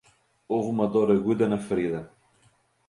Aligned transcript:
Houve 0.49 0.69
uma 0.71 0.87
dor 0.87 1.11
aguda 1.11 1.47
na 1.47 1.59
ferida 1.67 2.09